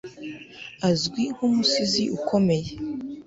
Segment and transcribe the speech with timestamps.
[0.89, 2.71] Azwi nkumusizi ukomeye